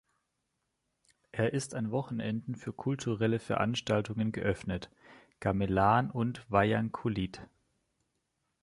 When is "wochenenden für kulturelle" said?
1.91-3.37